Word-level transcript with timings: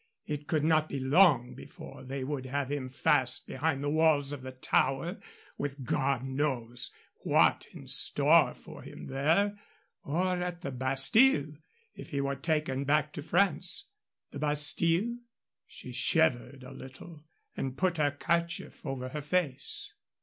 It 0.25 0.47
could 0.47 0.63
not 0.63 0.89
be 0.89 0.99
long 0.99 1.53
before 1.53 2.03
they 2.03 2.23
would 2.23 2.47
have 2.47 2.71
him 2.71 2.89
fast 2.89 3.45
behind 3.45 3.83
the 3.83 3.89
walls 3.91 4.31
of 4.31 4.41
the 4.41 4.51
Tower, 4.51 5.19
with 5.59 5.83
God 5.83 6.23
knows 6.23 6.91
what 7.17 7.67
in 7.71 7.85
store 7.85 8.55
for 8.55 8.81
him 8.81 9.05
there, 9.05 9.59
or 10.03 10.37
at 10.41 10.61
the 10.63 10.71
Bastile 10.71 11.53
if 11.93 12.09
he 12.09 12.19
were 12.19 12.35
taken 12.35 12.83
back 12.83 13.13
to 13.13 13.21
France. 13.21 13.89
The 14.31 14.39
Bastile? 14.39 15.19
She 15.67 15.91
shivered 15.91 16.63
a 16.63 16.71
little 16.71 17.23
and 17.55 17.77
put 17.77 17.97
her 17.97 18.09
kerchief 18.09 18.83
over 18.83 19.09
her 19.09 19.21
face. 19.21 19.93